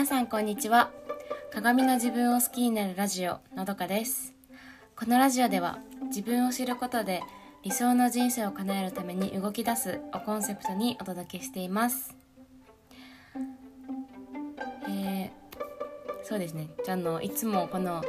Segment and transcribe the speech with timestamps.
[0.00, 0.90] 皆さんこんにちは。
[1.52, 4.32] 鏡の自分を好きになるラジオのどかです。
[4.96, 7.20] このラジオでは自分を知ることで
[7.62, 12.16] 理想の人生を叶えるために動き出すをコンセプトにお届けしています。
[14.88, 15.30] えー、
[16.22, 16.70] そうですね。
[16.82, 18.02] じゃあのいつもこの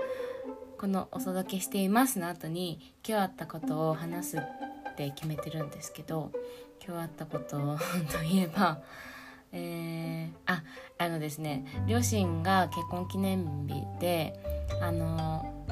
[0.78, 4.42] このお届けしていますの後に今日あったことを話すっ
[4.96, 6.32] て決めてるんですけど
[6.88, 7.78] 今日あったこと
[8.18, 8.80] といえば
[9.54, 10.64] えー、あ
[10.98, 14.34] あのですね両親が結婚記念日で
[14.82, 15.66] あの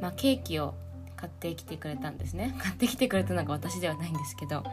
[0.00, 0.74] まあケーキを
[1.16, 4.64] 買ってきてくれたんですね 買ってきてくれたのが私ではないんですけど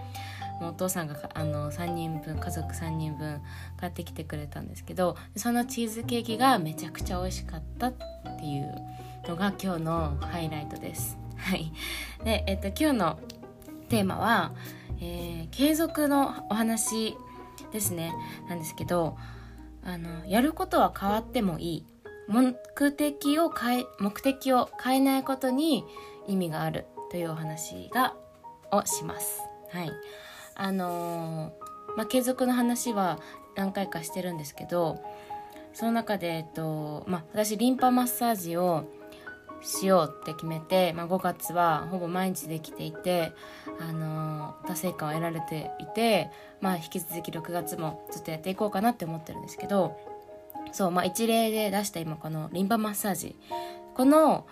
[0.62, 3.42] お父さんがあの3人分家族3人分
[3.78, 7.94] 買ってきてくれたんですけどそのチーズケーキがめちゃくちゃ美味しかったっ
[8.40, 8.76] ていう
[9.28, 11.18] のが今日のハイライトです。
[11.38, 11.74] はい
[12.24, 13.20] でえっと、今日の
[13.90, 14.54] テーマは、
[15.02, 17.18] えー、継続のお話
[17.72, 18.14] ですね。
[18.50, 19.18] なんですけど
[19.84, 21.86] あのやることは変わってもいい。
[22.28, 22.54] 目
[22.92, 25.84] 的を変え目的を変えないことに
[26.26, 28.16] 意味があるというお話が
[28.72, 29.42] をします。
[29.72, 29.92] はい。
[30.56, 33.20] あのー、まあ、継続の話は
[33.56, 35.00] 何回かしてるんですけど
[35.74, 38.86] その中で、えっとまあ、私リンパマッサージを
[39.64, 43.34] しようって決めて、まあ、5月はほぼ毎日できていて、
[43.80, 46.30] あのー、達成感を得られていて、
[46.62, 49.98] まあ、引き続き6月もずっとやっていこうかなって思ってるんですけど
[50.72, 53.36] そう、まあ、一例で出した今このリンパマッサージ
[53.94, 54.46] この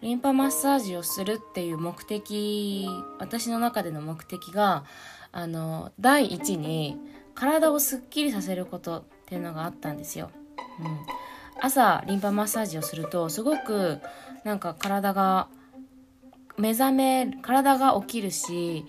[0.00, 4.84] リンパマッサージをするっていう目的私の中での目的が
[5.32, 6.96] あの第一に
[7.34, 10.30] 体をすっきりさせることっていうのがあったんですよ。
[10.80, 10.98] うん、
[11.60, 14.00] 朝リンパマッサージをするとすごく
[14.44, 15.48] なんか体が
[16.56, 18.84] 目覚め体が起きるし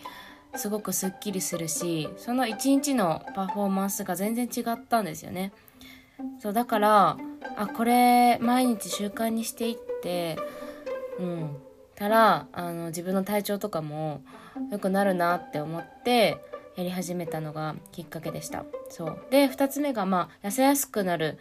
[0.55, 5.53] すごくすっきりするしその一日のパフォーマンスが全然違ったんですよね。
[6.39, 7.17] そうだから
[7.57, 10.37] あこれ毎日習慣にしていって
[11.19, 11.57] うん。
[12.01, 14.23] たらあの自分の体調とかも
[14.71, 16.43] 良くなるなって思って
[16.75, 18.65] やり始めたのがきっかけでした。
[18.89, 19.25] そう。
[19.29, 21.37] で2つ目がまあ痩せやすくなる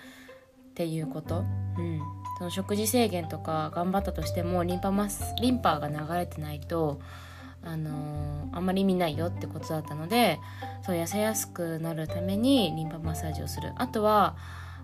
[0.71, 1.45] っていうこと。
[1.79, 2.20] うん。
[2.41, 6.99] その食事制限とか頑張ったとしてもリンパマスリンパが流れてないと
[7.63, 10.41] あのー、あんまり意味ないよってことだったので
[10.81, 14.39] そう痩せやすくなるためにリンパマッサージをするあとは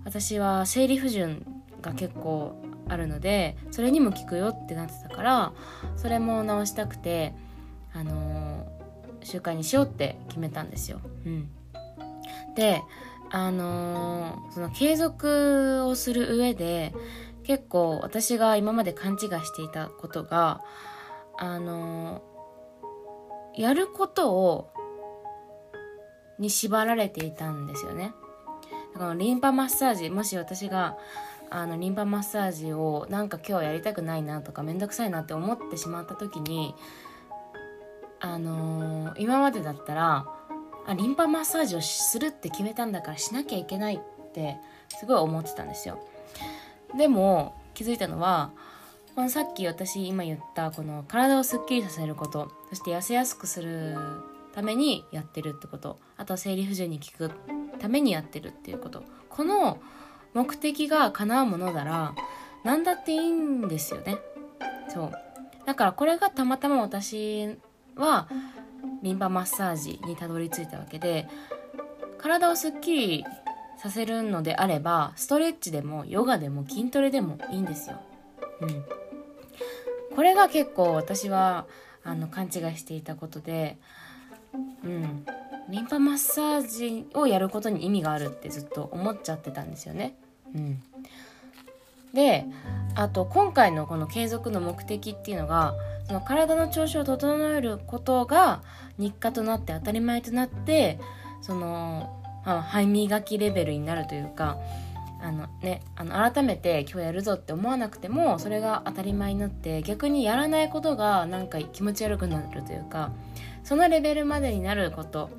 [0.05, 1.47] 私は生理不順
[1.81, 5.53] が結構あるのでそれにも効くよってなってたから
[5.97, 7.33] それも直したくて
[7.95, 11.01] あのー、習慣にしようって決めたんですよ。
[11.25, 11.49] うん、
[12.55, 12.83] で
[13.31, 16.93] あのー、その継続をする上で
[17.47, 20.63] 結構私が今まで勘違いしていたことが
[21.39, 22.23] あの
[23.57, 24.73] やることを
[26.39, 28.13] に縛られていたんですよね。
[28.95, 30.99] だからリンパマッサージもし私が
[31.49, 36.75] あのリンパマッサージをなんか今日やりたくないなとかめんどくさいなって思ってしまった時に
[38.21, 40.27] あのー、今までだったら
[40.87, 44.57] あリンパマッサージをするって決めたんだからしなきゃいけないって
[44.89, 46.01] すごい思ってたんですよ。
[46.97, 48.51] でも気づいたのは
[49.15, 53.97] このさっき私今言ったこの体をすっきりさせることそして痩せやすくする
[54.55, 57.31] ためにやってるってことあとは生理不順に効く
[57.79, 59.03] ためにやってるっていうこと。
[59.29, 59.79] この
[60.35, 62.15] 目的が叶うものなら
[62.65, 64.19] 何だっていいんですよね。
[64.89, 65.13] そう。
[65.67, 67.59] だからこれがたまたま私
[67.97, 68.29] は
[69.03, 71.29] リンパマッサージにたどり着いたわけで
[72.19, 73.25] 体をすっきり
[73.77, 78.01] させるのであればストレッチでもヨガでも筋トレでもいいんですよ。
[78.61, 78.85] うん、
[80.15, 81.67] これが結構私は
[82.05, 83.77] あの勘違いしていたことで、
[84.85, 85.27] うん、
[85.69, 90.15] リンパマッサージをやることに意味があるってずっと思っちゃってたんですよね。
[90.55, 90.83] うん、
[92.15, 92.47] で
[92.95, 95.75] あと今回のこの継続の目的っていうのが
[96.07, 98.63] その体の調子を整えることが
[98.97, 100.99] 日課となって当たり前となって
[101.43, 102.16] その
[102.47, 104.59] 歯磨きレベルになるというか
[105.19, 113.13] あのね、あの改めて今日やるぞって思わなくてもそれが当たり前になって逆にやらないことがなんか気持ち悪くなるというか
[113.65, 115.31] そのレベルまでになること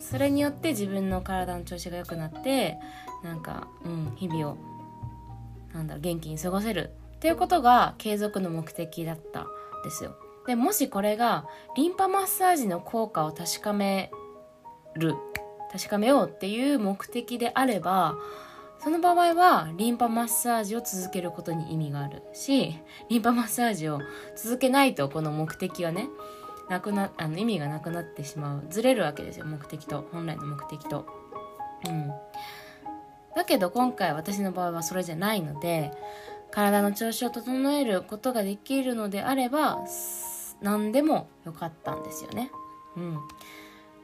[0.00, 2.78] それによって自分の体の調子が良くなって
[3.22, 4.56] なんか、うん、日々を
[5.74, 9.46] なんだろう元気に過ごせるっていうことが継続の目的だったん
[9.84, 10.16] ですよ。
[10.46, 11.46] でもしこれが
[11.76, 14.10] リンパマッサージの効果を確かめ
[14.94, 15.14] る
[15.72, 18.16] 確かめようっていう目的であれば
[18.80, 22.76] その場合はリンパマッサージを続けることに意味があるし
[23.08, 24.00] リンパマッサージを
[24.36, 26.08] 続けないとこの目的はね
[26.68, 31.06] なくなあの意味がなくなってしまうずれるわけですよ目的と本来の目的と。
[31.86, 32.08] うん、
[33.34, 35.92] だけど今回私の場合はそれじゃないので
[36.50, 39.78] 体の調子を整えることができるのであれば
[40.60, 42.50] 何でもよかったんですよね。
[42.96, 43.18] うん、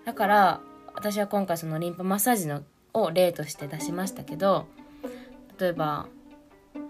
[0.05, 0.61] だから
[0.95, 2.63] 私は今回そのリンパマッサージの
[2.93, 4.67] を例として出しましたけど
[5.59, 6.07] 例えば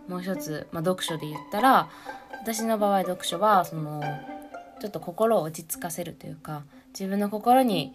[0.08, 1.88] もう一つ、まあ、読書で言ったら
[2.40, 4.02] 私の場合読書はその
[4.80, 7.94] ちょっと心を落ち着かせるというか自分の心に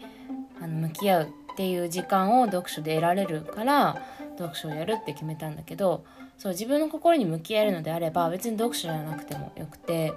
[0.61, 4.01] あの向き合うっていう時間を読書で得られるから
[4.37, 6.03] 読書をやるって決めたんだけど
[6.37, 10.13] そう自分の心に向き合えるのであれば別に読書じゃなくてもよくて。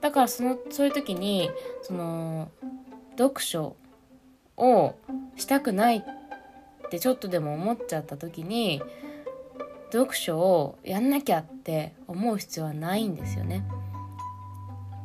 [0.00, 1.50] だからそのそういう時に
[1.82, 2.50] その
[3.16, 3.76] 読書
[4.58, 4.96] を
[5.36, 6.02] したくないっ
[6.90, 8.82] てちょっとでも思っちゃった時に
[9.92, 13.64] 読書をやんなきゃって思う必要はないんですよね。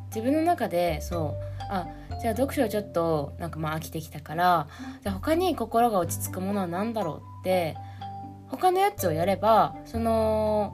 [0.08, 1.88] 自分の中でそうあ
[2.20, 4.68] じゃあ読書ちょっとなんかまあ飽きてきたから
[5.02, 7.76] じゃあ他に心が落ち着くものは何だろうって
[8.48, 10.72] 他のやつをやればその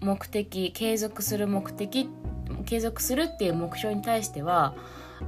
[0.00, 2.08] 目的継続する目的
[2.66, 4.74] 継続するっていう目標に対しては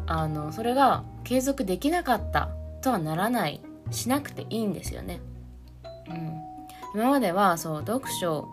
[0.06, 2.50] あのそれが継続できなかった
[2.82, 3.60] とはならない
[3.90, 5.20] しなくていいんですよね。
[6.08, 6.40] うん、
[6.94, 8.48] 今まではそう読書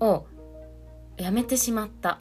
[0.00, 0.26] を
[1.16, 2.18] やめてしまった。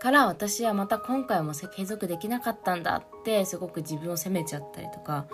[0.00, 5.24] から私はまた今回も継続できなかったんだってすごく自分を責めちゃったりとか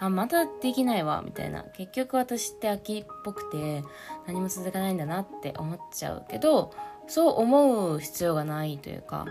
[0.00, 1.62] あまたできないわみたいな。
[1.74, 3.82] 結局私って秋っぽくて
[4.26, 6.74] 何も続かないんだなって思っちゃうけど
[7.06, 9.24] そう思う必要がないというか。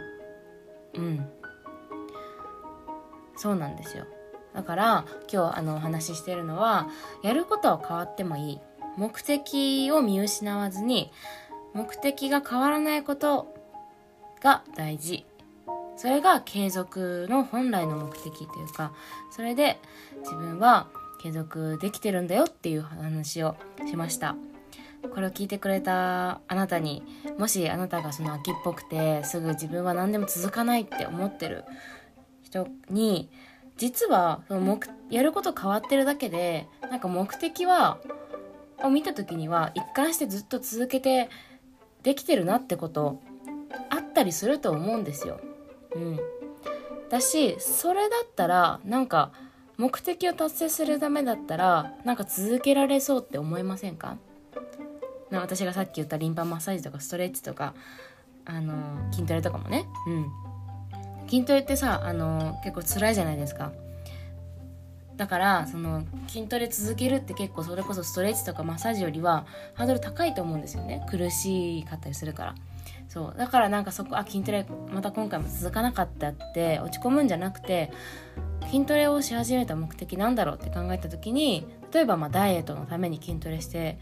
[0.96, 1.30] うん。
[3.42, 4.06] そうなんですよ。
[4.54, 6.90] だから今日あのお話ししてるのは
[7.24, 8.60] やることは変わってもいい。
[8.98, 11.12] 目的を見失わずに
[11.74, 13.48] 目的が変わらないこと
[14.44, 15.26] が大事。
[15.96, 18.92] それが継続の本来の目的というか
[19.32, 19.80] それで
[20.20, 20.88] 自分は
[21.24, 23.56] 継続できてるんだよっていう話を
[23.88, 24.36] しました。
[25.16, 27.02] これを聞いてくれたあなたに
[27.40, 31.64] もしあなたがその秋っぽくてすぐ自分は何でも続かないって思ってる
[32.52, 33.30] 人に
[33.78, 37.98] 実はその目やること変わってるだけでなんか目的は
[38.84, 41.30] を見た時には一貫してずっと続けて
[42.04, 43.20] できてるなってこと
[43.90, 45.40] あったりすると思うんですよ。
[45.96, 46.20] うん、
[47.10, 49.32] だしそれだったらなんか
[49.78, 54.18] 目的を達成するためだったらなんか続けられそうって思いませんか？
[55.32, 57.74] 私がさっき言ったリンパマッサージとかストレッチとか
[58.46, 58.74] あの
[59.12, 59.86] 筋トレとかもね。
[60.08, 60.32] うん。
[61.32, 63.72] 筋トレってさあの結構辛いじゃないですか。
[65.16, 69.46] だからその筋トレ続けるって結構それこそストレッチとかマッサージよりは
[69.76, 71.06] ハードル高いと思うんですよね。
[71.10, 72.56] 苦しかったりするから。
[73.08, 73.38] そう。
[73.38, 77.94] だからなんかそこあ筋トレまた今回も続かなかったって落ち込むんじゃなくて
[78.68, 84.00] 筋トレをし始めた目的なんだろうって考えた時に例えばまダイエットのために筋トレして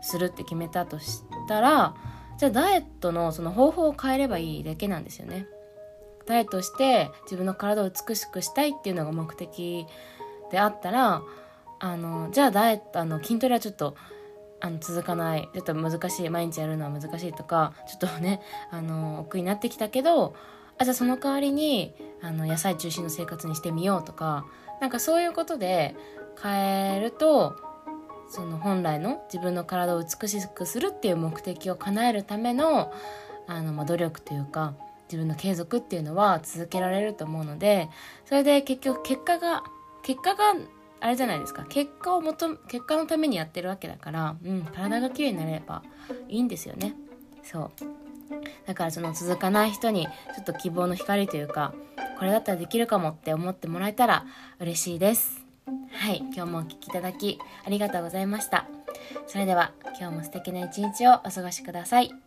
[0.00, 1.96] するって決めたとしたら
[2.38, 5.46] じゃあダイエットのその方法を変えればいいだけなんですよね。
[6.26, 9.86] ダイエットして自分の体を美しくしたいっていうのが目的
[10.50, 11.22] であったら
[11.80, 13.96] あのじゃあダイエットあの筋トレはちょっと
[14.60, 15.50] あの続かない。
[15.52, 16.30] ちょっと難しい。
[16.30, 18.40] 毎日やるのは難しいとかちょっとね
[18.70, 20.34] あの億劫になってきたけど
[20.78, 24.46] あじゃあその代わりにあの野菜中心の生活にしてみようとか
[24.80, 25.94] なんかそういうことで
[26.42, 27.56] 変えると
[28.28, 32.92] その本来の自分の体を美しくするっていう目的を叶えるための
[33.46, 34.74] あの、まあ、努力というか
[35.08, 37.88] 自分の継続っていうのは続けられると思うので
[38.24, 39.62] それで結局結果が
[40.02, 40.54] 結果が
[41.00, 41.66] あれじゃないですか。
[41.68, 45.82] 結果を求結果のためにやってるわけだから、うん、体が綺麗になれば
[46.28, 46.94] いいんですよね。
[47.42, 47.70] そう。
[48.66, 51.74] だからその続かない人にちょっと希望の光というか
[52.18, 54.24] これだったらできるかもって思ってもらえたら
[54.60, 55.44] 嬉しいです。
[55.90, 56.18] はい。
[56.34, 58.66] 今日もお聴きいただきありがとうございました。
[59.26, 62.23] それでは今日も素敵な一日をお過ごしください。